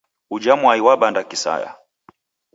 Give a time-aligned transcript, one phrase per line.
[0.33, 1.71] Ujha mwai wabanda kisaya.